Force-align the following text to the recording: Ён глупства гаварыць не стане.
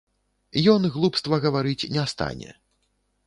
Ён 0.73 0.81
глупства 0.95 1.39
гаварыць 1.45 1.89
не 1.97 2.05
стане. 2.13 2.49